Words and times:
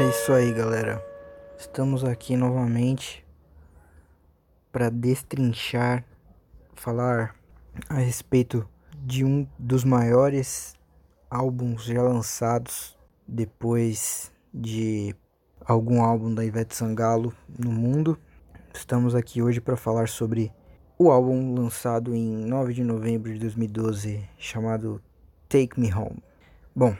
É 0.00 0.10
isso 0.10 0.32
aí, 0.32 0.52
galera. 0.52 1.04
Estamos 1.58 2.04
aqui 2.04 2.36
novamente 2.36 3.26
para 4.70 4.90
destrinchar, 4.90 6.04
falar 6.72 7.34
a 7.88 7.94
respeito 7.94 8.64
de 9.02 9.24
um 9.24 9.44
dos 9.58 9.82
maiores 9.82 10.76
álbuns 11.28 11.82
já 11.82 12.00
lançados 12.00 12.96
depois 13.26 14.30
de 14.54 15.16
algum 15.66 16.00
álbum 16.00 16.32
da 16.32 16.44
Ivete 16.44 16.76
Sangalo 16.76 17.34
no 17.58 17.72
mundo. 17.72 18.16
Estamos 18.72 19.16
aqui 19.16 19.42
hoje 19.42 19.60
para 19.60 19.76
falar 19.76 20.06
sobre 20.06 20.52
o 20.96 21.10
álbum 21.10 21.56
lançado 21.56 22.14
em 22.14 22.46
9 22.46 22.72
de 22.72 22.84
novembro 22.84 23.32
de 23.34 23.40
2012, 23.40 24.22
chamado 24.38 25.02
Take 25.48 25.78
Me 25.80 25.92
Home. 25.92 26.22
Bom, 26.72 26.96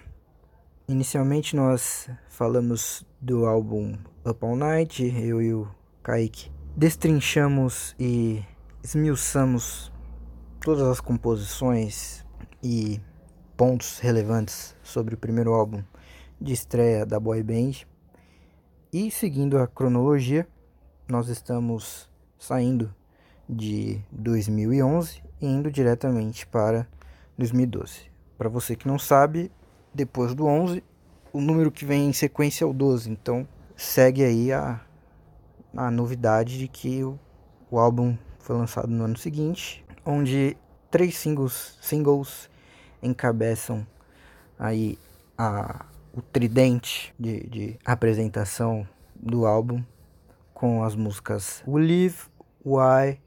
inicialmente 0.89 1.55
nós 1.55 2.09
falamos 2.31 3.07
do 3.21 3.45
álbum 3.45 3.95
Up 4.25 4.43
All 4.45 4.57
Night, 4.57 5.05
eu 5.05 5.43
e 5.43 5.53
o 5.53 5.69
Kaique 6.03 6.51
destrinchamos 6.75 7.95
e 8.01 8.43
esmiuçamos 8.83 9.93
todas 10.61 10.89
as 10.89 11.01
composições 11.01 12.25
e 12.63 13.01
pontos 13.55 13.99
relevantes 13.99 14.75
sobre 14.83 15.15
o 15.15 15.19
primeiro 15.19 15.53
álbum 15.53 15.83
de 16.41 16.55
estreia 16.55 17.05
da 17.05 17.21
boy 17.21 17.43
band. 17.43 17.87
E 18.91 19.11
seguindo 19.11 19.59
a 19.59 19.67
cronologia, 19.67 20.49
nós 21.07 21.29
estamos 21.29 22.09
saindo 22.39 22.95
de 23.47 24.01
2011 24.11 25.23
e 25.41 25.47
indo 25.47 25.71
diretamente 25.71 26.47
para 26.47 26.89
2012. 27.37 28.11
Para 28.39 28.49
você 28.49 28.75
que 28.75 28.89
não 28.89 28.99
sabe, 28.99 29.51
depois 29.95 30.35
do 30.35 30.47
11, 30.47 30.83
o 31.33 31.41
número 31.41 31.71
que 31.71 31.85
vem 31.85 32.09
em 32.09 32.13
sequência 32.13 32.65
é 32.65 32.67
o 32.67 32.73
12. 32.73 33.11
Então 33.11 33.47
segue 33.77 34.25
aí 34.25 34.53
a, 34.53 34.81
a 35.77 35.91
novidade 35.91 36.59
de 36.59 36.69
que 36.69 37.05
o, 37.05 37.19
o 37.71 37.79
álbum 37.79 38.17
foi 38.39 38.57
lançado 38.57 38.89
no 38.89 39.05
ano 39.05 39.17
seguinte, 39.17 39.85
onde 40.05 40.57
três 40.91 41.17
singles, 41.17 41.79
singles 41.81 42.49
encabeçam 43.03 43.87
aí 44.59 44.99
a, 45.37 45.85
o 46.13 46.23
tridente 46.23 47.15
de, 47.19 47.47
de 47.47 47.79
apresentação 47.85 48.89
do 49.15 49.47
álbum 49.47 49.83
com 50.55 50.83
as 50.83 50.97
músicas 50.97 51.63
We 51.67 51.83
Live, 51.83 52.17
Why, 52.65 53.21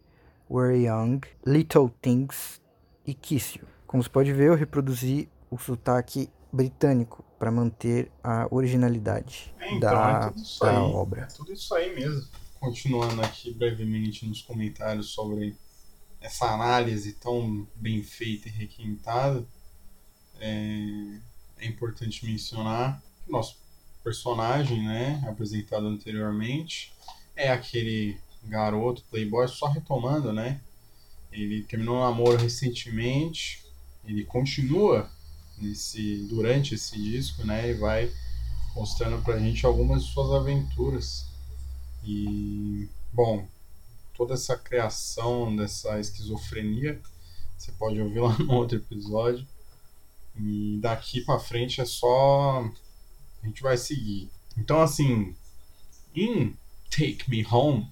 We're 0.50 0.78
Young, 0.78 1.22
Little 1.46 1.90
Things 2.02 2.62
e 3.06 3.14
Kiss 3.14 3.58
You. 3.58 3.66
Como 3.88 4.04
você 4.04 4.10
pode 4.10 4.34
ver, 4.34 4.50
eu 4.50 4.56
reproduzi 4.56 5.30
o 5.50 5.58
sotaque 5.58 6.30
britânico 6.52 7.24
para 7.40 7.52
manter 7.52 8.12
a 8.24 8.48
originalidade 8.52 9.54
é, 9.60 9.68
então, 9.76 9.80
da, 9.80 10.34
é 10.36 10.66
da 10.66 10.72
aí, 10.72 10.78
obra. 10.78 11.22
É 11.22 11.26
tudo 11.26 11.54
isso 11.54 11.74
aí 11.74 11.96
mesmo. 11.96 12.28
Continuando 12.60 13.22
aqui 13.22 13.52
brevemente 13.54 14.26
nos 14.28 14.42
comentários 14.42 15.10
sobre 15.10 15.56
essa 16.20 16.46
análise 16.46 17.14
tão 17.14 17.68
bem 17.76 18.04
feita 18.04 18.48
e 18.48 18.52
requintada, 18.52 19.44
é, 20.40 21.20
é 21.58 21.68
importante 21.68 22.26
mencionar 22.26 23.02
que 23.24 23.30
o 23.30 23.32
nosso 23.32 23.58
personagem, 24.04 24.84
né, 24.84 25.24
apresentado 25.28 25.88
anteriormente, 25.88 26.94
é 27.36 27.52
aquele 27.52 28.20
garoto 28.44 29.04
playboy, 29.10 29.48
só 29.48 29.68
retomando, 29.68 30.34
né? 30.34 30.60
Ele 31.32 31.64
terminou 31.64 31.98
um 31.98 32.02
namoro 32.02 32.38
recentemente, 32.38 33.64
ele 34.04 34.26
continua 34.26 35.10
nesse 35.62 36.26
durante 36.28 36.76
esse 36.76 36.96
disco, 36.98 37.46
né? 37.46 37.70
E 37.70 37.74
vai 37.74 38.12
mostrando 38.76 39.22
pra 39.24 39.38
gente 39.40 39.66
algumas 39.66 40.04
de 40.04 40.12
suas 40.12 40.32
aventuras. 40.32 41.28
E 42.04 42.90
bom, 43.14 43.48
toda 44.16 44.34
essa 44.34 44.58
criação 44.58 45.56
dessa 45.56 46.00
esquizofrenia, 46.00 47.02
você 47.58 47.72
pode 47.74 48.00
ouvir 48.02 48.20
lá 48.20 48.38
no 48.40 48.54
outro 48.54 48.78
episódio. 48.78 49.48
E 50.36 50.80
daqui 50.82 51.22
para 51.22 51.40
frente 51.40 51.82
é 51.82 51.86
só 51.86 52.64
a 53.44 53.46
gente 53.46 53.62
vai 53.62 53.78
seguir. 53.78 54.30
Então 54.58 54.82
assim, 54.82 55.36
em 56.16 56.56
Take 56.90 57.30
Me 57.30 57.46
Home, 57.46 57.88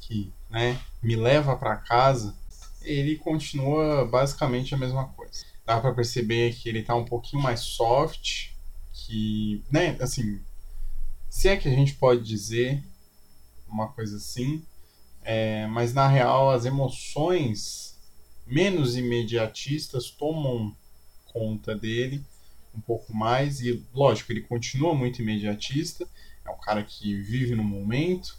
que 0.00 0.32
né, 0.50 0.80
me 1.02 1.16
leva 1.16 1.56
para 1.56 1.76
casa, 1.76 2.34
ele 2.82 3.16
continua 3.16 4.06
basicamente 4.06 4.74
a 4.74 4.78
mesma 4.78 5.06
coisa. 5.08 5.44
Dá 5.68 5.80
para 5.80 5.92
perceber 5.92 6.54
que 6.54 6.68
ele 6.68 6.82
tá 6.82 6.94
um 6.94 7.04
pouquinho 7.04 7.42
mais 7.42 7.60
soft, 7.60 8.52
que, 8.92 9.62
né, 9.70 9.98
assim, 10.00 10.40
se 11.28 11.48
é 11.48 11.56
que 11.58 11.68
a 11.68 11.70
gente 11.70 11.94
pode 11.94 12.24
dizer 12.24 12.82
uma 13.68 13.88
coisa 13.88 14.16
assim, 14.16 14.64
é, 15.22 15.66
mas 15.66 15.92
na 15.92 16.08
real 16.08 16.50
as 16.50 16.64
emoções 16.64 17.98
menos 18.46 18.96
imediatistas 18.96 20.10
tomam 20.10 20.74
conta 21.26 21.74
dele 21.74 22.24
um 22.74 22.80
pouco 22.80 23.14
mais 23.14 23.60
e 23.60 23.84
lógico 23.92 24.32
ele 24.32 24.40
continua 24.40 24.94
muito 24.94 25.20
imediatista 25.20 26.08
é 26.46 26.50
um 26.50 26.56
cara 26.56 26.82
que 26.82 27.14
vive 27.20 27.54
no 27.54 27.62
momento 27.62 28.38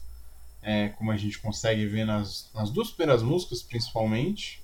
é, 0.61 0.89
como 0.89 1.11
a 1.11 1.17
gente 1.17 1.39
consegue 1.39 1.85
ver 1.85 2.05
nas, 2.05 2.49
nas 2.53 2.69
duas 2.69 2.89
primeiras 2.89 3.23
músicas, 3.23 3.61
principalmente. 3.61 4.61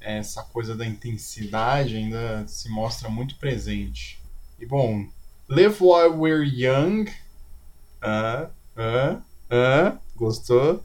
Essa 0.00 0.42
coisa 0.42 0.74
da 0.74 0.86
intensidade 0.86 1.96
ainda 1.96 2.44
se 2.46 2.68
mostra 2.68 3.08
muito 3.08 3.36
presente. 3.36 4.18
E 4.58 4.66
bom, 4.66 5.06
Live 5.48 5.76
While 5.80 6.16
We're 6.16 6.44
Young. 6.44 7.10
Ah, 8.00 8.48
ah, 8.76 9.20
ah, 9.50 9.98
gostou? 10.16 10.82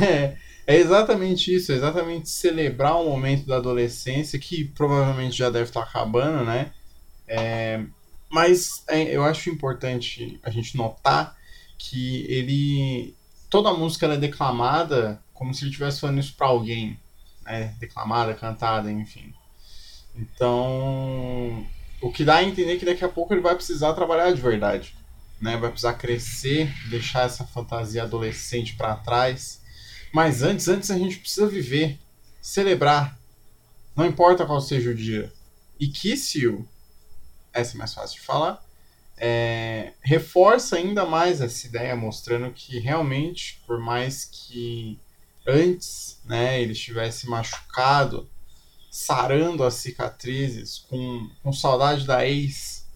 É, 0.00 0.36
é 0.66 0.76
exatamente 0.76 1.54
isso, 1.54 1.72
é 1.72 1.76
exatamente 1.76 2.28
celebrar 2.28 2.96
o 2.96 3.08
momento 3.08 3.46
da 3.46 3.56
adolescência, 3.56 4.38
que 4.38 4.64
provavelmente 4.64 5.36
já 5.36 5.48
deve 5.48 5.70
estar 5.70 5.82
acabando, 5.82 6.44
né? 6.44 6.72
É, 7.26 7.84
mas 8.28 8.82
é, 8.88 9.02
eu 9.14 9.24
acho 9.24 9.48
importante 9.48 10.38
a 10.42 10.50
gente 10.50 10.76
notar 10.76 11.36
que 11.78 12.26
ele 12.28 13.14
toda 13.48 13.70
a 13.70 13.74
música 13.74 14.06
é 14.06 14.16
declamada 14.16 15.22
como 15.32 15.54
se 15.54 15.62
ele 15.62 15.70
estivesse 15.70 16.00
falando 16.00 16.18
isso 16.18 16.34
para 16.36 16.48
alguém, 16.48 16.98
né? 17.48 17.74
Declamada, 17.78 18.34
cantada, 18.34 18.90
enfim. 18.92 19.32
Então, 20.14 21.66
o 22.00 22.12
que 22.12 22.24
dá 22.24 22.36
a 22.36 22.44
entender 22.44 22.78
que 22.78 22.84
daqui 22.84 23.04
a 23.04 23.08
pouco 23.08 23.32
ele 23.32 23.40
vai 23.40 23.54
precisar 23.54 23.94
trabalhar 23.94 24.32
de 24.32 24.40
verdade, 24.40 24.94
né? 25.40 25.56
Vai 25.56 25.70
precisar 25.70 25.94
crescer, 25.94 26.72
deixar 26.90 27.26
essa 27.26 27.46
fantasia 27.46 28.02
adolescente 28.02 28.74
para 28.74 28.96
trás. 28.96 29.60
Mas 30.12 30.42
antes, 30.42 30.68
antes 30.68 30.90
a 30.90 30.98
gente 30.98 31.18
precisa 31.18 31.46
viver, 31.46 31.98
celebrar. 32.40 33.18
Não 33.96 34.06
importa 34.06 34.46
qual 34.46 34.60
seja 34.60 34.90
o 34.90 34.94
dia. 34.94 35.32
E 35.78 35.88
Kiss 35.88 36.38
You, 36.38 36.68
essa 37.52 37.76
é 37.76 37.78
mais 37.78 37.94
fácil 37.94 38.20
de 38.20 38.26
falar, 38.26 38.62
é, 39.16 39.92
reforça 40.00 40.76
ainda 40.76 41.04
mais 41.04 41.40
essa 41.40 41.66
ideia, 41.66 41.96
mostrando 41.96 42.52
que 42.52 42.78
realmente, 42.78 43.60
por 43.66 43.78
mais 43.78 44.24
que 44.24 44.98
antes 45.48 46.20
né, 46.24 46.60
ele 46.60 46.72
estivesse 46.72 47.26
machucado, 47.26 48.28
sarando 48.90 49.64
as 49.64 49.74
cicatrizes, 49.74 50.78
com, 50.78 51.30
com 51.42 51.52
saudade 51.52 52.06
da 52.06 52.26
ex, 52.26 52.86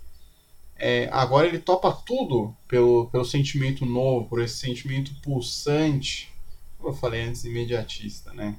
é, 0.77 1.09
agora 1.13 1.47
ele 1.47 1.59
topa 1.59 1.93
tudo 1.93 2.55
pelo, 2.69 3.09
pelo 3.11 3.25
sentimento 3.25 3.87
novo, 3.87 4.29
por 4.29 4.41
esse 4.43 4.59
sentimento 4.59 5.15
pulsante, 5.23 6.31
como 6.77 6.91
eu 6.91 6.95
falei 6.97 7.23
antes, 7.23 7.45
imediatista, 7.45 8.33
né? 8.33 8.57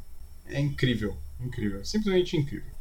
É 0.47 0.59
incrível, 0.59 1.17
incrível, 1.39 1.83
simplesmente 1.83 2.37
incrível. 2.37 2.71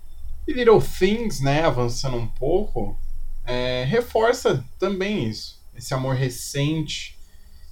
E 0.47 0.53
Little 0.53 0.81
Things, 0.81 1.41
né, 1.41 1.63
avançando 1.63 2.17
um 2.17 2.27
pouco, 2.27 2.99
é, 3.45 3.85
reforça 3.85 4.65
também 4.79 5.29
isso. 5.29 5.61
Esse 5.75 5.93
amor 5.95 6.15
recente, 6.15 7.19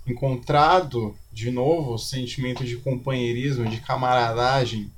encontrado 0.06 1.17
de 1.32 1.50
novo, 1.50 1.94
o 1.94 1.99
sentimento 1.99 2.64
de 2.64 2.76
companheirismo, 2.76 3.69
de 3.69 3.81
camaradagem, 3.81 4.91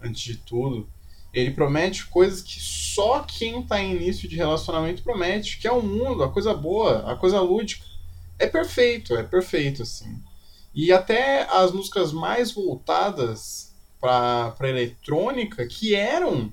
antes 0.00 0.22
de 0.22 0.36
tudo. 0.36 0.88
Ele 1.32 1.50
promete 1.50 2.06
coisas 2.06 2.42
que 2.42 2.60
só 2.60 3.20
quem 3.20 3.60
está 3.60 3.80
em 3.80 3.94
início 3.94 4.28
de 4.28 4.36
relacionamento 4.36 5.02
promete, 5.02 5.58
que 5.58 5.68
é 5.68 5.72
o 5.72 5.82
mundo, 5.82 6.22
a 6.22 6.30
coisa 6.30 6.54
boa, 6.54 7.10
a 7.10 7.16
coisa 7.16 7.40
lúdica. 7.40 7.84
É 8.38 8.46
perfeito, 8.46 9.14
é 9.16 9.22
perfeito, 9.22 9.82
assim. 9.82 10.20
E 10.74 10.92
até 10.92 11.42
as 11.50 11.72
músicas 11.72 12.12
mais 12.12 12.52
voltadas 12.52 13.72
para 14.00 14.56
eletrônica, 14.62 15.66
que 15.66 15.94
eram 15.94 16.52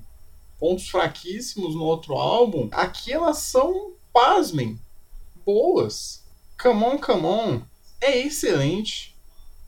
pontos 0.58 0.88
fraquíssimos 0.88 1.74
no 1.74 1.84
outro 1.84 2.14
álbum, 2.14 2.68
aqui 2.72 3.12
elas 3.12 3.38
são, 3.38 3.92
pasmem, 4.12 4.78
boas. 5.46 6.24
Come 6.60 6.84
on, 6.84 6.98
come 6.98 7.24
on. 7.26 7.62
É 8.00 8.18
excelente. 8.18 9.14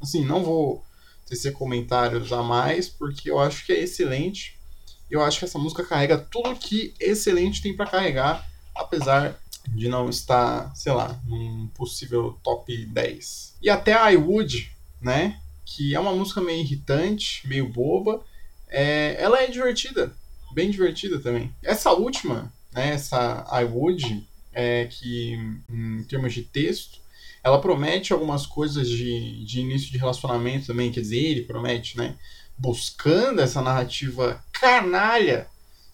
Assim, 0.00 0.25
não 0.25 0.43
vou 0.43 0.85
tecer 1.27 1.53
comentários 1.53 2.32
a 2.32 2.43
mais, 2.43 2.88
porque 2.88 3.31
eu 3.31 3.38
acho 3.38 3.65
que 3.65 3.73
é 3.73 3.81
excelente. 3.81 4.59
Eu 5.11 5.23
acho 5.23 5.38
que 5.38 5.44
essa 5.44 5.59
música 5.59 5.85
carrega 5.85 6.19
tudo 6.19 6.56
que 6.56 6.94
excelente 6.99 7.62
tem 7.62 7.75
para 7.75 7.91
carregar, 7.91 8.49
apesar 8.75 9.41
de 9.69 9.88
não 9.88 10.09
estar, 10.09 10.75
sei 10.75 10.93
lá, 10.93 11.21
num 11.27 11.69
possível 11.69 12.38
top 12.43 12.87
10. 12.87 13.56
E 13.62 13.69
até 13.71 13.93
a 13.93 14.11
I 14.12 14.17
Would, 14.17 14.73
né? 15.00 15.41
Que 15.65 15.94
é 15.94 16.00
uma 16.00 16.15
música 16.15 16.41
meio 16.41 16.61
irritante, 16.61 17.47
meio 17.47 17.69
boba. 17.69 18.25
É, 18.69 19.17
ela 19.21 19.41
é 19.43 19.47
divertida, 19.47 20.12
bem 20.53 20.71
divertida 20.71 21.21
também. 21.21 21.53
Essa 21.62 21.93
última, 21.93 22.53
né? 22.73 22.91
Essa 22.91 23.47
I 23.53 23.65
Would, 23.65 24.27
é, 24.53 24.87
que 24.87 25.35
em 25.69 26.03
termos 26.05 26.32
de 26.32 26.43
texto, 26.43 27.00
ela 27.43 27.61
promete 27.61 28.13
algumas 28.13 28.47
coisas 28.47 28.89
de, 28.89 29.45
de 29.45 29.61
início 29.61 29.91
de 29.91 29.99
relacionamento 29.99 30.67
também, 30.67 30.93
quer 30.93 31.01
dizer, 31.01 31.19
ele 31.19 31.43
promete, 31.43 31.97
né? 31.97 32.17
Buscando 32.57 33.41
essa 33.41 33.63
narrativa 33.63 34.43
canalha 34.53 35.49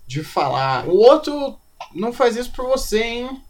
de 0.06 0.22
falar. 0.22 0.88
O 0.88 0.96
outro 0.96 1.58
não 1.94 2.12
faz 2.12 2.36
isso 2.36 2.50
por 2.52 2.66
você, 2.66 3.02
hein? 3.02 3.42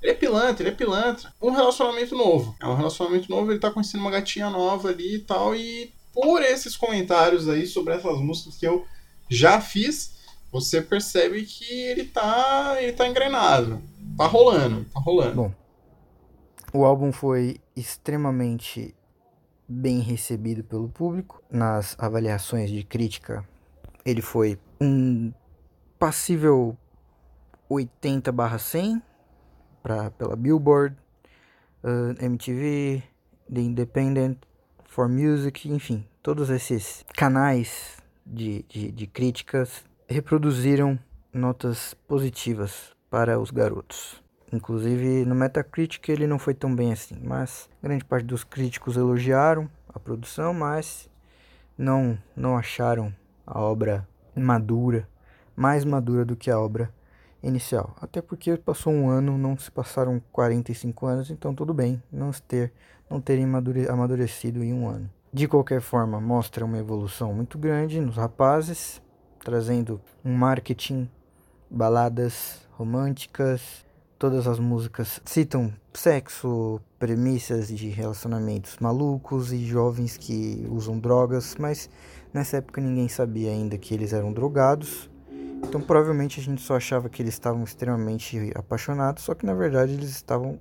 Ele 0.00 0.12
é 0.12 0.14
pilantra, 0.14 0.62
ele 0.62 0.70
é 0.70 0.76
pilantra. 0.76 1.32
Um 1.42 1.50
relacionamento 1.50 2.16
novo. 2.16 2.54
É 2.60 2.66
um 2.66 2.74
relacionamento 2.74 3.28
novo, 3.28 3.50
ele 3.50 3.58
tá 3.58 3.70
conhecendo 3.70 4.00
uma 4.00 4.10
gatinha 4.10 4.48
nova 4.48 4.88
ali 4.88 5.16
e 5.16 5.18
tal. 5.18 5.56
E 5.56 5.92
por 6.12 6.42
esses 6.42 6.76
comentários 6.76 7.48
aí 7.48 7.66
sobre 7.66 7.94
essas 7.94 8.18
músicas 8.18 8.56
que 8.56 8.66
eu 8.66 8.86
já 9.28 9.60
fiz, 9.60 10.12
você 10.52 10.80
percebe 10.80 11.44
que 11.44 11.64
ele 11.64 12.04
tá, 12.04 12.76
ele 12.80 12.92
tá 12.92 13.06
engrenado. 13.06 13.82
Tá 14.16 14.26
rolando, 14.26 14.84
tá 14.92 15.00
rolando. 15.00 15.34
Bom, 15.34 15.52
o 16.72 16.84
álbum 16.84 17.12
foi 17.12 17.60
extremamente 17.74 18.94
bem 19.66 20.00
recebido 20.00 20.64
pelo 20.64 20.88
público. 20.88 21.42
Nas 21.50 21.96
avaliações 21.98 22.70
de 22.70 22.82
crítica, 22.84 23.44
ele 24.04 24.22
foi 24.22 24.58
um 24.80 25.32
passível 25.98 26.76
80/100 27.70 29.02
para 29.82 30.10
pela 30.10 30.36
Billboard, 30.36 30.96
uh, 31.82 32.24
MTV, 32.24 33.02
The 33.52 33.60
Independent, 33.60 34.38
For 34.84 35.08
Music, 35.08 35.68
enfim, 35.70 36.06
todos 36.22 36.50
esses 36.50 37.04
canais 37.14 37.98
de, 38.26 38.64
de, 38.68 38.90
de 38.90 39.06
críticas 39.06 39.84
reproduziram 40.08 40.98
notas 41.32 41.94
positivas 42.06 42.92
para 43.10 43.38
os 43.38 43.50
garotos. 43.50 44.22
Inclusive 44.52 45.24
no 45.24 45.34
Metacritic 45.34 46.08
ele 46.08 46.26
não 46.26 46.38
foi 46.38 46.54
tão 46.54 46.74
bem 46.74 46.92
assim, 46.92 47.16
mas 47.22 47.68
grande 47.82 48.04
parte 48.04 48.24
dos 48.24 48.44
críticos 48.44 48.96
elogiaram 48.96 49.68
a 49.92 49.98
produção, 49.98 50.54
mas 50.54 51.08
não 51.76 52.18
não 52.34 52.56
acharam 52.56 53.12
a 53.46 53.60
obra 53.60 54.06
madura, 54.34 55.08
mais 55.54 55.84
madura 55.84 56.24
do 56.24 56.36
que 56.36 56.50
a 56.50 56.58
obra 56.58 56.92
inicial. 57.42 57.94
Até 58.00 58.22
porque 58.22 58.56
passou 58.56 58.92
um 58.92 59.08
ano, 59.08 59.36
não 59.36 59.56
se 59.56 59.70
passaram 59.70 60.20
45 60.32 61.06
anos, 61.06 61.30
então 61.30 61.54
tudo 61.54 61.74
bem 61.74 62.02
não 62.10 62.30
ter 62.32 62.72
não 63.08 63.20
terem 63.20 63.46
amadurecido 63.88 64.62
em 64.62 64.72
um 64.72 64.86
ano. 64.86 65.10
De 65.32 65.48
qualquer 65.48 65.80
forma, 65.80 66.20
mostra 66.20 66.64
uma 66.64 66.78
evolução 66.78 67.32
muito 67.32 67.58
grande 67.58 68.00
nos 68.00 68.16
rapazes, 68.16 69.00
trazendo 69.38 70.00
um 70.24 70.34
marketing, 70.34 71.08
baladas 71.70 72.66
românticas, 72.72 73.84
Todas 74.18 74.48
as 74.48 74.58
músicas 74.58 75.20
citam 75.24 75.72
sexo, 75.94 76.80
premissas 76.98 77.68
de 77.68 77.88
relacionamentos 77.88 78.76
malucos 78.80 79.52
e 79.52 79.64
jovens 79.64 80.16
que 80.16 80.66
usam 80.68 80.98
drogas, 80.98 81.54
mas 81.56 81.88
nessa 82.34 82.56
época 82.56 82.80
ninguém 82.80 83.08
sabia 83.08 83.52
ainda 83.52 83.78
que 83.78 83.94
eles 83.94 84.12
eram 84.12 84.32
drogados. 84.32 85.08
Então 85.62 85.80
provavelmente 85.80 86.40
a 86.40 86.42
gente 86.42 86.60
só 86.60 86.74
achava 86.74 87.08
que 87.08 87.22
eles 87.22 87.34
estavam 87.34 87.62
extremamente 87.62 88.50
apaixonados, 88.56 89.22
só 89.22 89.36
que 89.36 89.46
na 89.46 89.54
verdade 89.54 89.92
eles 89.92 90.10
estavam 90.10 90.58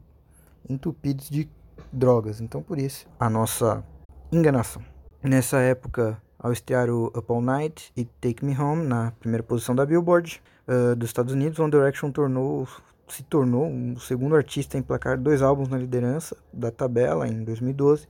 entupidos 0.70 1.28
de 1.28 1.50
drogas. 1.92 2.40
Então 2.40 2.62
por 2.62 2.78
isso 2.78 3.08
a 3.20 3.28
nossa 3.28 3.84
enganação. 4.32 4.84
Nessa 5.24 5.58
época, 5.58 6.22
ao 6.38 6.52
estrear 6.52 6.92
o 6.92 7.08
Up 7.08 7.26
All 7.30 7.42
Night 7.42 7.92
e 7.98 8.06
Take 8.06 8.46
Me 8.46 8.56
Home 8.56 8.86
na 8.86 9.14
primeira 9.20 9.42
posição 9.42 9.74
da 9.74 9.84
Billboard 9.84 10.44
uh, 10.68 10.96
dos 10.96 11.10
Estados 11.10 11.34
Unidos, 11.34 11.58
One 11.58 11.72
Direction 11.72 12.12
tornou 12.12 12.68
se 13.08 13.24
tornou 13.24 13.72
o 13.72 14.00
segundo 14.00 14.36
artista 14.36 14.78
a 14.78 14.80
emplacar 14.80 15.18
dois 15.18 15.42
álbuns 15.42 15.70
na 15.70 15.78
liderança 15.78 16.36
da 16.52 16.72
tabela 16.72 17.28
em 17.28 17.44
2012, 17.44 18.08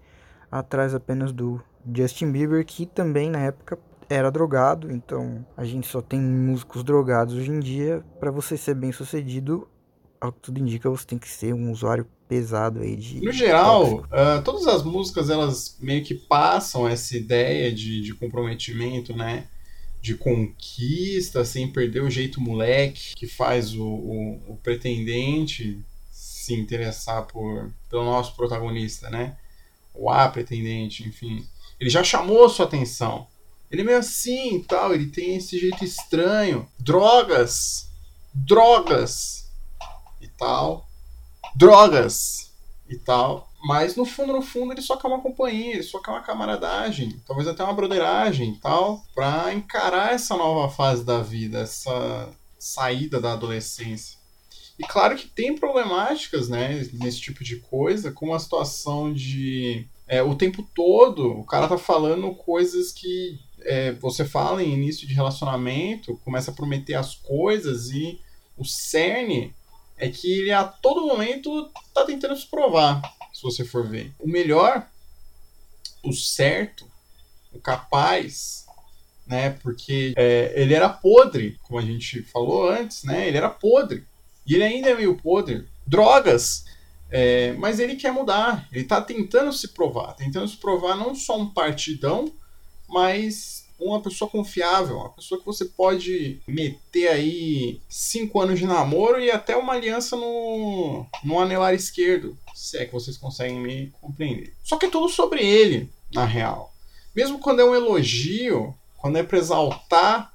atrás 0.51 0.95
apenas 0.95 1.31
do 1.31 1.61
Justin 1.93 2.31
Bieber, 2.31 2.65
que 2.65 2.85
também 2.85 3.29
na 3.29 3.39
época 3.39 3.77
era 4.09 4.31
drogado, 4.31 4.91
então 4.91 5.45
a 5.55 5.65
gente 5.65 5.87
só 5.87 6.01
tem 6.01 6.19
músicos 6.19 6.83
drogados 6.83 7.35
hoje 7.35 7.51
em 7.51 7.59
dia. 7.59 8.03
Para 8.19 8.31
você 8.31 8.55
ser 8.57 8.73
bem 8.73 8.91
sucedido, 8.91 9.67
ao 10.19 10.31
que 10.31 10.39
tudo 10.39 10.59
indica, 10.59 10.89
você 10.89 11.05
tem 11.05 11.17
que 11.17 11.29
ser 11.29 11.53
um 11.53 11.71
usuário 11.71 12.07
pesado 12.27 12.79
aí 12.79 12.95
de. 12.95 13.21
No 13.21 13.31
geral, 13.31 13.99
uh, 13.99 14.41
todas 14.43 14.67
as 14.67 14.83
músicas 14.83 15.29
elas 15.29 15.77
meio 15.79 16.03
que 16.03 16.15
passam 16.15 16.87
essa 16.87 17.15
ideia 17.15 17.71
de, 17.71 18.01
de 18.01 18.13
comprometimento, 18.13 19.15
né? 19.15 19.47
De 20.07 20.15
conquista, 20.15 21.43
sem 21.43 21.69
perder 21.69 22.01
o 22.01 22.09
jeito 22.09 22.39
moleque 22.39 23.13
que 23.13 23.27
faz 23.27 23.73
o, 23.73 23.85
o, 23.85 24.53
o 24.53 24.59
pretendente 24.63 25.83
se 26.09 26.53
interessar 26.53 27.25
por, 27.25 27.73
pelo 27.89 28.05
nosso 28.05 28.33
protagonista, 28.33 29.09
né? 29.09 29.37
O 29.93 30.09
A 30.09 30.29
pretendente, 30.29 31.05
enfim. 31.05 31.45
Ele 31.77 31.89
já 31.89 32.03
chamou 32.03 32.47
sua 32.47 32.65
atenção. 32.65 33.27
Ele 33.69 33.81
é 33.81 33.83
meio 33.83 33.97
assim 33.97 34.55
e 34.55 34.63
tal, 34.63 34.93
ele 34.93 35.07
tem 35.07 35.35
esse 35.35 35.59
jeito 35.59 35.83
estranho. 35.83 36.65
Drogas! 36.79 37.89
Drogas! 38.33 39.51
E 40.21 40.27
tal. 40.29 40.87
Drogas! 41.53 42.53
E 42.87 42.97
tal. 42.97 43.46
Mas 43.63 43.95
no 43.95 44.05
fundo, 44.05 44.33
no 44.33 44.41
fundo, 44.41 44.71
ele 44.71 44.81
só 44.81 44.95
quer 44.97 45.07
uma 45.07 45.21
companhia, 45.21 45.73
ele 45.73 45.83
só 45.83 45.99
quer 45.99 46.11
uma 46.11 46.21
camaradagem, 46.21 47.19
talvez 47.25 47.47
até 47.47 47.63
uma 47.63 47.73
broderagem 47.73 48.51
e 48.51 48.57
tal, 48.57 49.03
pra 49.15 49.53
encarar 49.53 50.13
essa 50.13 50.37
nova 50.37 50.71
fase 50.73 51.03
da 51.03 51.21
vida, 51.21 51.59
essa 51.59 52.29
saída 52.59 53.19
da 53.19 53.33
adolescência. 53.33 54.17
E 54.77 54.83
claro 54.83 55.15
que 55.15 55.27
tem 55.27 55.55
problemáticas, 55.55 56.47
né, 56.47 56.87
nesse 56.93 57.19
tipo 57.19 57.43
de 57.43 57.57
coisa, 57.57 58.11
como 58.11 58.33
a 58.33 58.39
situação 58.39 59.11
de. 59.11 59.87
É, 60.07 60.21
o 60.21 60.35
tempo 60.35 60.65
todo 60.73 61.31
o 61.31 61.43
cara 61.43 61.67
tá 61.67 61.77
falando 61.77 62.33
coisas 62.33 62.93
que 62.93 63.37
é, 63.61 63.91
você 63.93 64.23
fala 64.23 64.63
em 64.63 64.71
início 64.73 65.05
de 65.05 65.13
relacionamento, 65.13 66.17
começa 66.23 66.51
a 66.51 66.53
prometer 66.53 66.93
as 66.93 67.15
coisas 67.15 67.89
e 67.89 68.21
o 68.55 68.63
cerne 68.63 69.53
é 69.97 70.07
que 70.09 70.31
ele 70.31 70.51
a 70.51 70.63
todo 70.63 71.05
momento 71.05 71.69
tá 71.93 72.05
tentando 72.05 72.37
se 72.37 72.47
provar 72.47 73.01
se 73.37 73.43
você 73.43 73.63
for 73.63 73.87
ver. 73.87 74.11
O 74.17 74.27
melhor, 74.27 74.89
o 76.03 76.11
certo, 76.11 76.89
o 77.53 77.59
capaz, 77.59 78.65
né? 79.27 79.51
Porque 79.61 80.15
é, 80.17 80.53
ele 80.55 80.73
era 80.73 80.89
podre, 80.89 81.55
como 81.61 81.79
a 81.79 81.83
gente 81.83 82.23
falou 82.23 82.67
antes, 82.67 83.03
né? 83.03 83.27
Ele 83.27 83.37
era 83.37 83.47
podre. 83.47 84.03
E 84.43 84.55
ele 84.55 84.63
ainda 84.63 84.89
é 84.89 84.95
meio 84.95 85.15
podre. 85.15 85.67
Drogas. 85.85 86.65
É, 87.11 87.53
mas 87.53 87.79
ele 87.79 87.95
quer 87.95 88.11
mudar. 88.11 88.67
Ele 88.71 88.81
está 88.81 88.99
tentando 89.01 89.53
se 89.53 89.67
provar. 89.67 90.13
Tentando 90.15 90.47
se 90.47 90.57
provar 90.57 90.95
não 90.95 91.13
só 91.13 91.39
um 91.39 91.47
partidão, 91.47 92.33
mas 92.89 93.66
uma 93.79 94.01
pessoa 94.01 94.29
confiável, 94.29 94.97
uma 94.97 95.09
pessoa 95.09 95.39
que 95.39 95.45
você 95.45 95.65
pode 95.65 96.41
meter 96.47 97.09
aí 97.09 97.79
cinco 97.87 98.41
anos 98.41 98.59
de 98.59 98.65
namoro 98.65 99.19
e 99.19 99.29
até 99.29 99.55
uma 99.55 99.73
aliança 99.73 100.15
no, 100.15 101.05
no 101.23 101.39
anelar 101.39 101.73
esquerdo, 101.73 102.37
se 102.55 102.77
é 102.77 102.85
que 102.85 102.93
vocês 102.93 103.17
conseguem 103.17 103.59
me 103.59 103.93
compreender. 104.01 104.53
Só 104.63 104.77
que 104.77 104.87
é 104.87 104.89
tudo 104.89 105.09
sobre 105.09 105.45
ele, 105.45 105.89
na 106.11 106.25
real. 106.25 106.73
Mesmo 107.15 107.39
quando 107.39 107.61
é 107.61 107.65
um 107.65 107.75
elogio, 107.75 108.73
quando 108.97 109.17
é 109.17 109.23
para 109.23 109.37
exaltar 109.37 110.33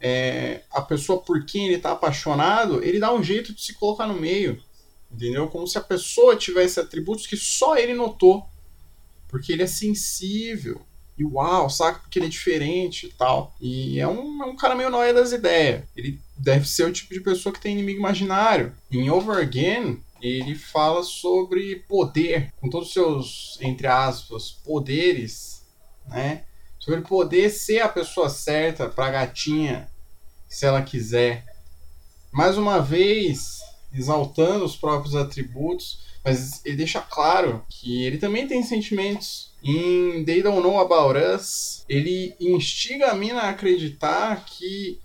é, 0.00 0.62
a 0.70 0.80
pessoa 0.80 1.20
por 1.20 1.44
quem 1.44 1.66
ele 1.66 1.76
está 1.76 1.92
apaixonado, 1.92 2.82
ele 2.82 2.98
dá 2.98 3.12
um 3.12 3.22
jeito 3.22 3.52
de 3.52 3.60
se 3.60 3.74
colocar 3.74 4.06
no 4.06 4.14
meio. 4.14 4.62
Entendeu? 5.10 5.48
Como 5.48 5.66
se 5.66 5.78
a 5.78 5.80
pessoa 5.80 6.36
tivesse 6.36 6.80
atributos 6.80 7.26
que 7.26 7.36
só 7.36 7.76
ele 7.76 7.94
notou. 7.94 8.44
Porque 9.28 9.52
ele 9.52 9.62
é 9.62 9.66
sensível 9.66 10.84
e 11.16 11.24
uau, 11.24 11.70
saca? 11.70 12.00
Porque 12.00 12.18
ele 12.18 12.26
é 12.26 12.30
diferente 12.30 13.06
e 13.06 13.10
tal. 13.10 13.54
E 13.60 14.00
é 14.00 14.08
um, 14.08 14.42
é 14.42 14.46
um 14.46 14.56
cara 14.56 14.74
meio 14.74 14.90
nóia 14.90 15.14
das 15.14 15.32
ideias. 15.32 15.84
Ele 15.96 16.20
deve 16.36 16.68
ser 16.68 16.84
o 16.84 16.92
tipo 16.92 17.14
de 17.14 17.20
pessoa 17.20 17.52
que 17.52 17.60
tem 17.60 17.72
inimigo 17.72 17.98
imaginário. 17.98 18.74
Em 18.90 19.08
Over 19.10 19.38
Again, 19.38 20.02
ele 20.20 20.54
fala 20.54 21.02
sobre 21.02 21.76
poder, 21.88 22.52
com 22.60 22.68
todos 22.68 22.88
os 22.88 22.94
seus, 22.94 23.58
entre 23.60 23.86
aspas, 23.86 24.50
poderes, 24.50 25.64
né? 26.06 26.44
Sobre 26.78 27.02
poder 27.02 27.50
ser 27.50 27.80
a 27.80 27.88
pessoa 27.88 28.28
certa 28.28 28.88
pra 28.88 29.10
gatinha, 29.10 29.88
se 30.48 30.66
ela 30.66 30.82
quiser. 30.82 31.44
Mais 32.32 32.58
uma 32.58 32.80
vez, 32.80 33.60
exaltando 33.92 34.64
os 34.64 34.76
próprios 34.76 35.14
atributos, 35.14 36.02
mas 36.24 36.64
ele 36.64 36.76
deixa 36.76 37.00
claro 37.00 37.64
que 37.68 38.02
ele 38.04 38.16
também 38.16 38.46
tem 38.46 38.62
sentimentos 38.62 39.52
em 39.62 40.24
They 40.24 40.42
Don't 40.42 40.62
Know 40.62 40.78
About 40.78 41.18
Us, 41.18 41.84
ele 41.88 42.34
instiga 42.40 43.10
a 43.10 43.14
mina 43.14 43.42
a 43.42 43.50
acreditar 43.50 44.44
que, 44.44 45.00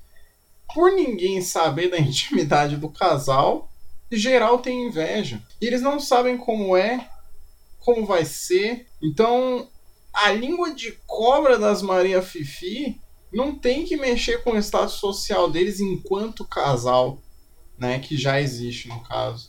por 0.74 0.92
ninguém 0.92 1.42
saber 1.42 1.90
da 1.90 1.98
intimidade 2.00 2.78
do 2.78 2.90
casal, 2.90 3.70
geral 4.12 4.60
tem 4.60 4.88
inveja. 4.88 5.42
E 5.62 5.66
eles 5.66 5.82
não 5.82 6.00
sabem 6.00 6.38
como 6.38 6.76
é, 6.76 7.10
como 7.80 8.06
vai 8.06 8.26
ser. 8.26 8.88
Então, 9.02 9.68
a 10.14 10.32
língua 10.32 10.74
de 10.74 10.92
cobra 11.06 11.58
das 11.58 11.82
Maria 11.82 12.22
Fifi 12.22 13.00
não 13.32 13.56
tem 13.56 13.86
que 13.86 13.96
mexer 13.96 14.44
com 14.44 14.52
o 14.52 14.58
status 14.58 14.96
social 14.96 15.50
deles 15.50 15.80
enquanto 15.80 16.46
casal, 16.46 17.22
né? 17.78 18.00
Que 18.00 18.18
já 18.18 18.42
existe 18.42 18.88
no 18.88 19.02
caso. 19.02 19.49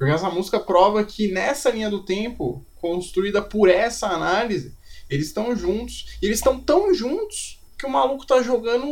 Porque 0.00 0.14
essa 0.14 0.30
música 0.30 0.58
prova 0.58 1.04
que 1.04 1.30
nessa 1.30 1.68
linha 1.68 1.90
do 1.90 2.02
tempo, 2.02 2.64
construída 2.80 3.42
por 3.42 3.68
essa 3.68 4.06
análise, 4.06 4.74
eles 5.10 5.26
estão 5.26 5.54
juntos. 5.54 6.16
E 6.22 6.24
eles 6.24 6.38
estão 6.38 6.58
tão 6.58 6.94
juntos 6.94 7.60
que 7.78 7.84
o 7.84 7.90
maluco 7.90 8.26
tá 8.26 8.42
jogando 8.42 8.86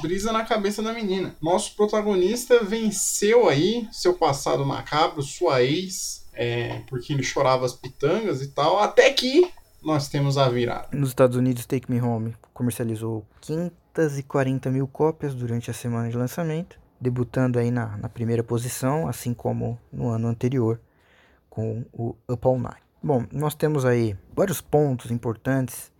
brisa 0.00 0.32
na 0.32 0.42
cabeça 0.42 0.82
da 0.82 0.94
menina. 0.94 1.36
Nosso 1.42 1.76
protagonista 1.76 2.64
venceu 2.64 3.46
aí 3.46 3.86
seu 3.92 4.14
passado 4.14 4.64
macabro, 4.64 5.22
sua 5.22 5.62
ex, 5.62 6.24
é, 6.32 6.80
porque 6.88 7.12
ele 7.12 7.22
chorava 7.22 7.66
as 7.66 7.74
pitangas 7.74 8.40
e 8.40 8.48
tal, 8.48 8.78
até 8.78 9.12
que 9.12 9.46
nós 9.82 10.08
temos 10.08 10.38
a 10.38 10.48
virada. 10.48 10.88
Nos 10.92 11.10
Estados 11.10 11.36
Unidos, 11.36 11.66
Take 11.66 11.92
Me 11.92 12.00
Home 12.00 12.34
comercializou 12.54 13.22
540 13.42 14.70
mil 14.70 14.88
cópias 14.88 15.34
durante 15.34 15.70
a 15.70 15.74
semana 15.74 16.08
de 16.08 16.16
lançamento, 16.16 16.78
debutando 17.04 17.58
aí 17.58 17.70
na, 17.70 17.98
na 17.98 18.08
primeira 18.08 18.42
posição, 18.42 19.06
assim 19.06 19.34
como 19.34 19.78
no 19.92 20.08
ano 20.08 20.26
anterior 20.26 20.80
com 21.50 21.84
o 21.92 22.16
Up 22.28 22.46
All 22.46 22.58
Night. 22.58 22.82
Bom, 23.02 23.26
nós 23.30 23.54
temos 23.54 23.84
aí 23.84 24.16
vários 24.34 24.62
pontos 24.62 25.10
importantes 25.10 25.92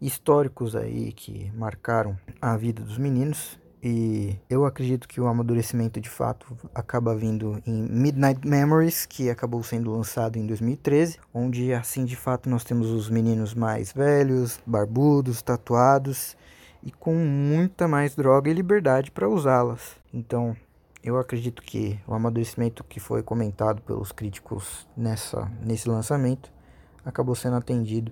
históricos 0.00 0.74
aí 0.74 1.12
que 1.12 1.52
marcaram 1.54 2.16
a 2.40 2.56
vida 2.56 2.82
dos 2.82 2.96
meninos 2.96 3.58
e 3.82 4.36
eu 4.48 4.64
acredito 4.64 5.06
que 5.06 5.20
o 5.20 5.26
amadurecimento 5.26 6.00
de 6.00 6.08
fato 6.08 6.46
acaba 6.74 7.14
vindo 7.14 7.62
em 7.66 7.82
Midnight 7.82 8.46
Memories, 8.48 9.04
que 9.04 9.28
acabou 9.28 9.62
sendo 9.62 9.92
lançado 9.92 10.38
em 10.38 10.46
2013, 10.46 11.18
onde 11.32 11.72
assim 11.74 12.04
de 12.04 12.16
fato 12.16 12.48
nós 12.48 12.64
temos 12.64 12.90
os 12.90 13.10
meninos 13.10 13.54
mais 13.54 13.92
velhos, 13.92 14.58
barbudos, 14.66 15.42
tatuados 15.42 16.36
e 16.82 16.90
com 16.90 17.14
muita 17.14 17.86
mais 17.86 18.14
droga 18.14 18.50
e 18.50 18.54
liberdade 18.54 19.10
para 19.10 19.28
usá-las. 19.28 19.96
Então, 20.16 20.56
eu 21.04 21.18
acredito 21.18 21.60
que 21.60 22.00
o 22.06 22.14
amadurecimento 22.14 22.82
que 22.82 22.98
foi 22.98 23.22
comentado 23.22 23.82
pelos 23.82 24.12
críticos 24.12 24.86
nessa 24.96 25.44
nesse 25.62 25.86
lançamento 25.90 26.50
acabou 27.04 27.34
sendo 27.34 27.56
atendido 27.56 28.10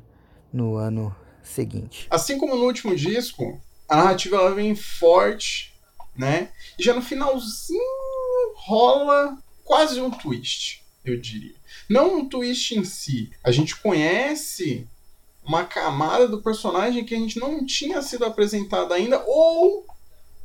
no 0.52 0.76
ano 0.76 1.16
seguinte. 1.42 2.06
Assim 2.10 2.36
como 2.36 2.56
no 2.56 2.66
último 2.66 2.94
disco, 2.94 3.58
a 3.88 3.96
narrativa 3.96 4.36
ela 4.36 4.54
vem 4.54 4.76
forte, 4.76 5.72
né? 6.14 6.50
E 6.78 6.82
já 6.82 6.92
no 6.92 7.00
finalzinho 7.00 7.80
rola 8.54 9.38
quase 9.64 9.98
um 9.98 10.10
twist, 10.10 10.84
eu 11.02 11.18
diria. 11.18 11.56
Não 11.88 12.18
um 12.18 12.28
twist 12.28 12.78
em 12.78 12.84
si. 12.84 13.32
A 13.42 13.50
gente 13.50 13.76
conhece 13.76 14.86
uma 15.42 15.64
camada 15.64 16.28
do 16.28 16.42
personagem 16.42 17.02
que 17.02 17.14
a 17.14 17.18
gente 17.18 17.40
não 17.40 17.64
tinha 17.64 18.02
sido 18.02 18.26
apresentada 18.26 18.94
ainda, 18.94 19.24
ou 19.26 19.86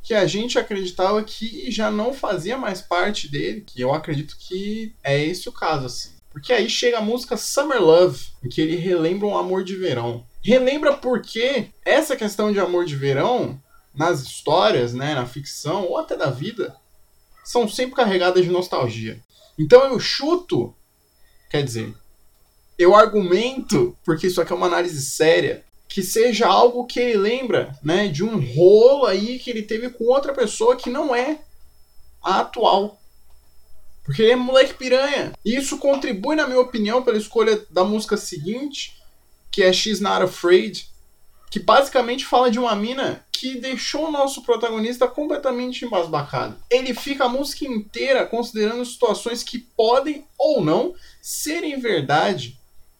que 0.01 0.13
a 0.13 0.25
gente 0.25 0.57
acreditava 0.57 1.23
que 1.23 1.69
já 1.69 1.91
não 1.91 2.13
fazia 2.13 2.57
mais 2.57 2.81
parte 2.81 3.27
dele, 3.27 3.63
que 3.65 3.81
eu 3.81 3.93
acredito 3.93 4.35
que 4.39 4.93
é 5.03 5.21
esse 5.21 5.49
o 5.49 5.51
caso, 5.51 5.85
assim. 5.85 6.11
Porque 6.31 6.53
aí 6.53 6.69
chega 6.69 6.99
a 6.99 7.01
música 7.01 7.35
Summer 7.35 7.81
Love, 7.81 8.27
em 8.43 8.49
que 8.49 8.61
ele 8.61 8.75
relembra 8.75 9.27
um 9.27 9.37
amor 9.37 9.63
de 9.63 9.75
verão. 9.75 10.25
Relembra 10.41 10.95
porque 10.95 11.67
essa 11.83 12.15
questão 12.15 12.51
de 12.51 12.59
amor 12.59 12.85
de 12.85 12.95
verão, 12.95 13.61
nas 13.93 14.21
histórias, 14.21 14.93
né, 14.93 15.15
na 15.15 15.25
ficção, 15.25 15.85
ou 15.85 15.97
até 15.97 16.15
da 16.15 16.29
vida, 16.29 16.75
são 17.43 17.67
sempre 17.67 17.95
carregadas 17.95 18.43
de 18.43 18.51
nostalgia. 18.51 19.19
Então 19.57 19.83
eu 19.85 19.99
chuto, 19.99 20.73
quer 21.49 21.63
dizer, 21.63 21.93
eu 22.77 22.95
argumento, 22.95 23.97
porque 24.05 24.27
isso 24.27 24.39
aqui 24.41 24.53
é 24.53 24.55
uma 24.55 24.67
análise 24.67 25.01
séria, 25.01 25.65
que 25.89 26.03
seja 26.03 26.45
algo 26.47 26.85
que 26.85 26.99
ele 26.99 27.17
lembra, 27.17 27.75
né, 27.83 28.07
de 28.07 28.23
um 28.23 28.39
rolo 28.39 29.07
aí 29.07 29.39
que 29.39 29.49
ele 29.49 29.63
teve 29.63 29.89
com 29.89 30.03
outra 30.03 30.31
pessoa 30.31 30.75
que 30.75 30.89
não 30.89 31.15
é 31.15 31.39
a 32.23 32.41
atual. 32.41 33.01
Porque 34.03 34.21
ele 34.21 34.31
é 34.33 34.35
moleque 34.35 34.75
piranha. 34.75 35.33
E 35.43 35.55
isso 35.55 35.79
contribui, 35.79 36.35
na 36.35 36.47
minha 36.47 36.61
opinião, 36.61 37.03
pela 37.03 37.17
escolha 37.17 37.65
da 37.71 37.83
música 37.83 38.17
seguinte, 38.17 38.95
que 39.51 39.63
é 39.63 39.73
She's 39.73 39.99
Not 39.99 40.23
Afraid, 40.23 40.87
que 41.49 41.59
basicamente 41.59 42.23
fala 42.23 42.51
de 42.51 42.59
uma 42.59 42.75
mina 42.75 43.25
que 43.31 43.59
deixou 43.59 44.07
o 44.07 44.11
nosso 44.11 44.43
protagonista 44.43 45.07
completamente 45.07 45.85
embasbacado. 45.85 46.57
Ele 46.69 46.93
fica 46.93 47.25
a 47.25 47.29
música 47.29 47.65
inteira 47.65 48.27
considerando 48.27 48.85
situações 48.85 49.41
que 49.41 49.57
podem 49.57 50.25
ou 50.37 50.63
não 50.63 50.93
serem 51.19 51.79
verdade, 51.79 52.59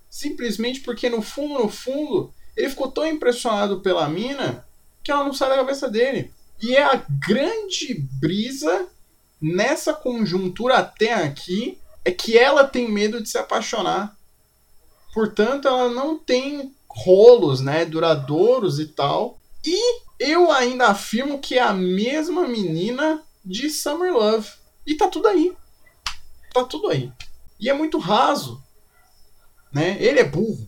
simplesmente 0.10 0.80
porque 0.80 1.08
no 1.08 1.22
fundo, 1.22 1.60
no 1.60 1.70
fundo, 1.70 2.34
ele 2.60 2.70
ficou 2.70 2.92
tão 2.92 3.08
impressionado 3.08 3.80
pela 3.80 4.10
mina 4.10 4.68
que 5.02 5.10
ela 5.10 5.24
não 5.24 5.34
sai 5.34 5.48
da 5.48 5.56
cabeça 5.56 5.90
dele. 5.90 6.34
E 6.62 6.76
é 6.76 6.84
a 6.84 7.02
grande 7.26 8.06
brisa 8.20 8.86
nessa 9.42 9.94
conjuntura 9.94 10.80
até 10.80 11.14
aqui 11.14 11.78
é 12.04 12.12
que 12.12 12.38
ela 12.38 12.68
tem 12.68 12.92
medo 12.92 13.24
de 13.24 13.30
se 13.30 13.38
apaixonar. 13.38 14.14
Portanto, 15.14 15.70
ela 15.70 15.90
não 15.90 16.20
tem 16.20 16.76
rolos, 16.90 17.62
né, 17.62 17.86
duradouros 17.86 18.78
e 18.78 18.88
tal. 18.88 19.40
E 19.66 20.02
eu 20.20 20.52
ainda 20.52 20.88
afirmo 20.88 21.40
que 21.40 21.58
é 21.58 21.62
a 21.62 21.72
mesma 21.72 22.46
menina 22.46 23.24
de 23.44 23.70
Summer 23.70 24.12
Love. 24.12 24.50
E 24.86 24.96
tá 24.96 25.08
tudo 25.08 25.30
aí. 25.30 25.56
Tá 26.54 26.66
tudo 26.66 26.90
aí. 26.90 27.10
E 27.58 27.70
é 27.70 27.74
muito 27.74 27.98
raso. 27.98 28.62
Né? 29.72 29.96
Ele 30.02 30.20
é 30.20 30.26
burro. 30.26 30.68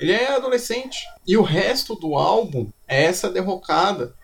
Ele 0.00 0.12
é 0.12 0.34
adolescente. 0.34 0.98
E 1.26 1.36
o 1.36 1.42
resto 1.42 1.94
do 1.94 2.16
álbum 2.16 2.68
é 2.88 3.04
essa 3.04 3.30
derrocada. 3.30 4.14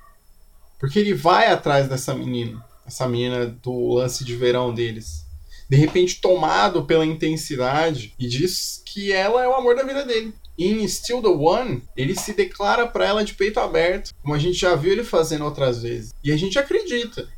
Porque 0.80 0.99
ele 0.99 1.14
vai 1.14 1.47
atrás 1.47 1.88
dessa 1.88 2.14
menina 2.14 2.66
essa 2.87 3.09
menina 3.09 3.47
do 3.47 3.95
lance 3.95 4.25
de 4.25 4.37
verão 4.37 4.73
deles. 4.73 5.26
De 5.68 5.76
repente 5.76 6.21
tomado 6.21 6.85
pela 6.85 7.04
intensidade 7.04 8.14
e 8.18 8.28
diz 8.28 8.80
que 8.87 9.12
ela 9.12 9.42
é 9.42 9.49
o 9.49 9.54
amor 9.54 9.75
da 9.75 9.83
vida 9.83 10.04
dele. 10.04 10.33
Em 10.56 10.87
Still 10.87 11.21
the 11.21 11.28
One, 11.28 11.83
ele 11.97 12.14
se 12.14 12.33
declara 12.33 12.87
para 12.87 13.04
ela 13.04 13.25
de 13.25 13.35
peito 13.35 13.59
aberto, 13.59 14.14
como 14.23 14.33
a 14.33 14.38
gente 14.38 14.54
já 14.54 14.75
viu 14.75 14.92
ele 14.92 15.04
fazendo 15.04 15.45
outras 15.45 15.83
vezes. 15.83 16.14
E 16.23 16.33
a 16.33 16.37
gente 16.37 16.59
acredita. 16.59 17.28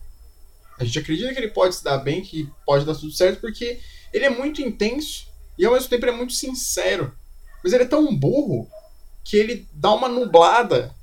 A 0.79 0.85
gente 0.85 0.99
acredita 0.99 1.33
que 1.33 1.41
ele 1.41 1.49
pode 1.49 1.75
se 1.75 1.83
dar 1.83 1.99
bem, 1.99 2.21
que 2.21 2.49
pode 2.65 2.85
dar 2.85 2.95
tudo 2.95 3.11
certo, 3.11 3.41
porque 3.41 3.81
ele 4.13 4.25
é 4.27 4.31
muito 4.31 4.63
intenso 4.63 5.27
e 5.59 5.65
ao 5.65 5.73
mesmo 5.73 5.89
tempo 5.89 6.07
é 6.07 6.13
muito 6.13 6.35
sincero. 6.35 7.13
Mas 7.63 7.73
ele 7.73 7.85
é 7.85 7.89
tão 7.89 8.15
burro 8.17 8.69
que 9.25 9.37
ele 9.37 9.69
dá 9.73 9.93
uma 9.93 10.09
nublada 10.09 10.95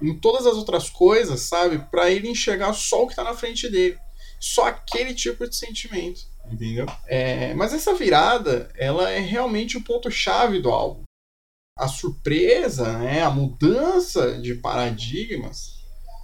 em 0.00 0.18
todas 0.18 0.46
as 0.46 0.54
outras 0.54 0.90
coisas, 0.90 1.40
sabe? 1.42 1.78
Para 1.90 2.10
ele 2.10 2.28
enxergar 2.28 2.72
só 2.72 3.04
o 3.04 3.06
que 3.06 3.14
tá 3.14 3.24
na 3.24 3.34
frente 3.34 3.68
dele. 3.68 3.98
Só 4.40 4.66
aquele 4.66 5.14
tipo 5.14 5.48
de 5.48 5.54
sentimento, 5.54 6.22
entendeu? 6.50 6.86
É, 7.06 7.54
mas 7.54 7.72
essa 7.72 7.94
virada, 7.94 8.70
ela 8.76 9.08
é 9.10 9.20
realmente 9.20 9.76
o 9.76 9.84
ponto-chave 9.84 10.60
do 10.60 10.70
álbum. 10.70 11.02
A 11.78 11.86
surpresa, 11.86 12.98
né? 12.98 13.22
A 13.22 13.30
mudança 13.30 14.38
de 14.40 14.54
paradigmas 14.54 15.81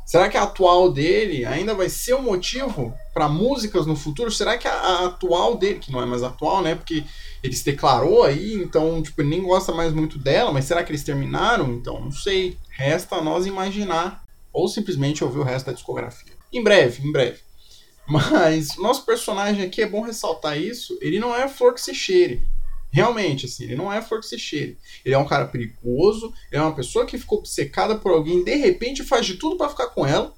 Será 0.09 0.27
que 0.31 0.39
a 0.39 0.45
atual 0.45 0.91
dele 0.91 1.45
ainda 1.45 1.75
vai 1.75 1.91
ser 1.91 2.15
o 2.15 2.21
um 2.21 2.23
motivo 2.23 2.95
para 3.13 3.29
músicas 3.29 3.85
no 3.85 3.95
futuro? 3.95 4.31
Será 4.31 4.57
que 4.57 4.67
a, 4.67 4.73
a, 4.73 5.05
atual 5.05 5.59
dele, 5.59 5.81
que 5.81 5.93
não 5.93 6.01
é 6.01 6.07
mais 6.07 6.23
atual, 6.23 6.63
né? 6.63 6.75
Porque 6.75 7.05
ele 7.43 7.55
se 7.55 7.63
declarou 7.63 8.23
aí, 8.23 8.55
então, 8.55 9.03
tipo, 9.03 9.21
ele 9.21 9.29
nem 9.29 9.43
gosta 9.43 9.71
mais 9.71 9.93
muito 9.93 10.19
dela, 10.19 10.51
mas 10.51 10.65
será 10.65 10.83
que 10.83 10.91
eles 10.91 11.05
terminaram? 11.05 11.75
Então, 11.75 12.01
não 12.01 12.11
sei. 12.11 12.57
Resta 12.71 13.17
a 13.17 13.23
nós 13.23 13.45
imaginar. 13.45 14.25
Ou 14.51 14.67
simplesmente 14.67 15.23
ouvir 15.23 15.41
o 15.41 15.45
resto 15.45 15.67
da 15.67 15.73
discografia. 15.75 16.33
Em 16.51 16.65
breve, 16.65 17.07
em 17.07 17.13
breve. 17.13 17.41
Mas 18.09 18.79
nosso 18.79 19.05
personagem 19.05 19.63
aqui, 19.63 19.83
é 19.83 19.87
bom 19.87 20.01
ressaltar 20.01 20.59
isso, 20.59 20.97
ele 21.03 21.19
não 21.19 21.37
é 21.37 21.47
flor 21.47 21.75
que 21.75 21.83
se 21.83 21.95
cheire. 21.95 22.43
Realmente, 22.91 23.47
assim, 23.47 23.65
ele 23.65 23.77
não 23.77 23.93
é 23.93 24.01
flor 24.01 24.21
que 24.21 24.27
se 24.27 24.39
cheire. 24.39 24.79
Ele 25.05 25.15
é 25.15 25.19
um 25.19 25.27
cara 25.27 25.47
perigoso, 25.47 26.33
ele 26.51 26.61
é 26.61 26.65
uma 26.65 26.75
pessoa 26.75 27.07
que 27.07 27.19
ficou 27.19 27.39
obcecada 27.39 27.97
por 27.97 28.13
alguém, 28.13 28.43
de 28.43 28.55
repente 28.55 29.05
faz 29.05 29.27
de 29.27 29.35
tudo 29.35 29.57
para 29.57 29.69
ficar 29.69 29.89
com 29.89 30.07
ela, 30.07 30.35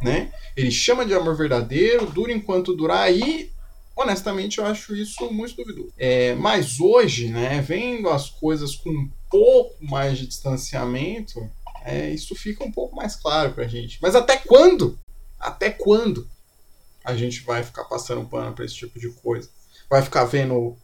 né? 0.00 0.32
Ele 0.56 0.70
chama 0.70 1.04
de 1.04 1.12
amor 1.12 1.36
verdadeiro, 1.36 2.06
dura 2.06 2.32
enquanto 2.32 2.74
durar 2.74 3.12
e 3.12 3.50
honestamente 3.96 4.58
eu 4.58 4.66
acho 4.66 4.94
isso 4.94 5.30
muito 5.32 5.56
duvidoso. 5.56 5.92
É, 5.98 6.34
mas 6.36 6.78
hoje, 6.78 7.28
né, 7.28 7.60
vendo 7.60 8.08
as 8.08 8.30
coisas 8.30 8.76
com 8.76 8.90
um 8.90 9.10
pouco 9.28 9.74
mais 9.84 10.18
de 10.18 10.26
distanciamento, 10.26 11.50
é, 11.84 12.10
isso 12.10 12.34
fica 12.34 12.64
um 12.64 12.70
pouco 12.70 12.94
mais 12.94 13.16
claro 13.16 13.52
pra 13.52 13.66
gente. 13.66 13.98
Mas 14.00 14.14
até 14.14 14.36
quando? 14.36 14.98
Até 15.38 15.70
quando 15.70 16.28
a 17.04 17.16
gente 17.16 17.40
vai 17.40 17.62
ficar 17.64 17.84
passando 17.84 18.28
pano 18.28 18.52
pra 18.52 18.64
esse 18.64 18.74
tipo 18.74 19.00
de 19.00 19.08
coisa? 19.10 19.48
Vai 19.90 20.02
ficar 20.02 20.24
vendo 20.24 20.76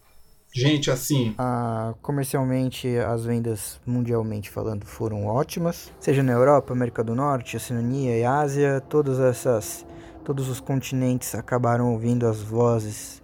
gente 0.55 0.91
assim? 0.91 1.35
Ah, 1.37 1.95
comercialmente, 2.01 2.89
as 2.99 3.25
vendas 3.25 3.81
mundialmente 3.85 4.49
falando 4.49 4.87
foram 4.87 5.27
ótimas, 5.27 5.93
seja 5.99 6.23
na 6.23 6.33
Europa, 6.33 6.73
América 6.73 7.03
do 7.03 7.15
Norte, 7.15 7.57
Oceania 7.57 8.17
e 8.17 8.25
Ásia, 8.25 8.81
todas 8.89 9.19
essas, 9.19 9.85
todos 10.25 10.49
os 10.49 10.61
continentes 10.61 11.35
acabaram 11.35 11.93
ouvindo 11.93 12.27
as 12.27 12.41
vozes 12.41 13.21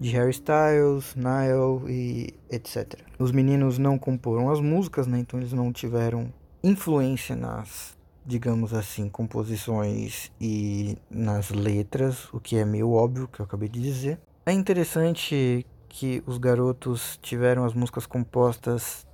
de 0.00 0.10
Harry 0.12 0.30
Styles, 0.30 1.14
Niall 1.14 1.82
e 1.86 2.32
etc. 2.50 2.94
Os 3.18 3.30
meninos 3.30 3.76
não 3.76 3.98
comporam 3.98 4.50
as 4.50 4.58
músicas, 4.58 5.06
né? 5.06 5.18
Então 5.18 5.38
eles 5.38 5.52
não 5.52 5.70
tiveram 5.70 6.32
influência 6.64 7.36
nas, 7.36 7.94
digamos 8.24 8.72
assim, 8.72 9.10
composições 9.10 10.32
e 10.40 10.96
nas 11.10 11.50
letras, 11.50 12.32
o 12.32 12.40
que 12.40 12.56
é 12.56 12.64
meio 12.64 12.90
óbvio 12.90 13.28
que 13.28 13.40
eu 13.40 13.44
acabei 13.44 13.68
de 13.68 13.82
dizer. 13.82 14.18
É 14.46 14.52
interessante 14.52 15.66
que 15.90 16.22
os 16.24 16.38
garotos 16.38 17.18
tiveram 17.20 17.64
as 17.64 17.74
músicas 17.74 18.06
compostas 18.06 19.06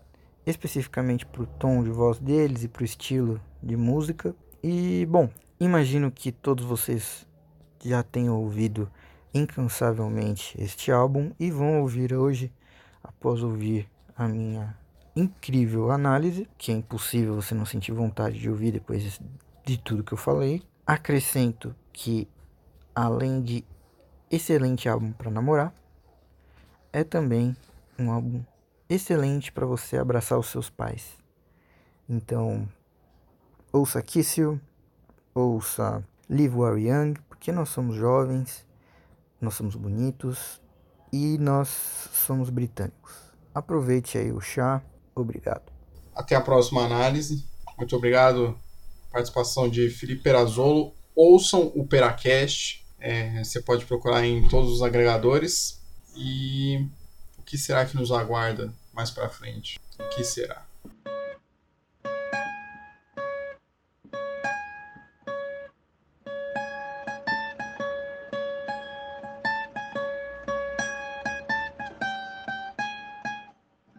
especificamente 0.47 1.27
para 1.27 1.43
o 1.43 1.47
tom 1.47 1.83
de 1.83 1.91
voz 1.91 2.21
deles 2.21 2.63
e 2.63 2.69
para 2.69 2.83
o 2.83 2.85
estilo 2.85 3.41
de 3.61 3.77
música. 3.77 4.37
E 4.63 5.05
bom, 5.11 5.29
imagino 5.59 6.13
que 6.13 6.31
todos 6.31 6.65
vocês 6.65 7.27
já 7.83 8.03
tenham 8.03 8.37
ouvido 8.37 8.89
incansavelmente 9.35 10.55
este 10.63 10.93
álbum 10.93 11.33
e 11.41 11.51
vão 11.51 11.81
ouvir 11.81 12.15
hoje, 12.15 12.53
após 13.03 13.43
ouvir 13.43 13.89
a 14.17 14.29
minha 14.29 14.77
incrível 15.17 15.91
análise, 15.91 16.47
que 16.59 16.71
é 16.71 16.75
impossível 16.75 17.35
você 17.35 17.55
não 17.55 17.65
sentir 17.65 17.93
vontade 17.93 18.39
de 18.39 18.51
ouvir 18.51 18.73
depois 18.73 19.19
de 19.65 19.79
tudo 19.79 20.05
que 20.05 20.13
eu 20.13 20.19
falei. 20.19 20.63
Acrescento 20.87 21.75
que, 21.93 22.29
além 22.95 23.43
de 23.43 23.65
excelente 24.31 24.89
álbum 24.89 25.13
para 25.13 25.31
namorar, 25.31 25.75
é 26.97 27.05
também 27.05 27.55
um 27.99 28.11
álbum 28.11 28.43
excelente 28.89 29.53
para 29.53 29.67
você 29.67 29.99
abraçar 29.99 30.39
os 30.39 30.47
seus 30.47 30.71
pais. 30.71 31.05
Então, 32.09 32.67
ouça 33.71 34.01
Kiss 34.01 34.41
You, 34.41 34.59
ouça 35.35 36.03
Live 36.31 36.57
While 36.57 36.89
Young, 36.89 37.15
porque 37.29 37.53
nós 37.53 37.69
somos 37.69 37.97
jovens, 37.97 38.65
nós 39.39 39.53
somos 39.53 39.77
bonitos 39.77 40.59
e 41.13 41.37
nós 41.37 41.69
somos 42.15 42.49
britânicos. 42.49 43.13
Aproveite 43.55 44.17
aí 44.17 44.33
o 44.33 44.41
chá. 44.41 44.83
Obrigado. 45.15 45.71
Até 46.15 46.35
a 46.35 46.41
próxima 46.41 46.83
análise. 46.83 47.45
Muito 47.77 47.95
obrigado. 47.95 48.59
Participação 49.13 49.69
de 49.69 49.91
Felipe 49.91 50.23
Perazolo. 50.23 50.95
Ouçam 51.15 51.71
o 51.75 51.87
Peracast. 51.87 52.87
É, 52.99 53.45
você 53.45 53.61
pode 53.61 53.85
procurar 53.85 54.25
em 54.25 54.49
todos 54.49 54.73
os 54.73 54.83
agregadores. 54.83 55.76
E 56.17 56.89
o 57.39 57.43
que 57.43 57.57
será 57.57 57.85
que 57.85 57.97
nos 57.97 58.11
aguarda 58.11 58.73
mais 58.93 59.11
para 59.11 59.29
frente? 59.29 59.79
O 59.99 60.09
que 60.09 60.25
será? 60.25 60.66